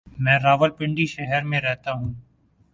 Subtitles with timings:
[0.19, 2.13] میں راولپنڈی شہر میں رہتا ہوں۔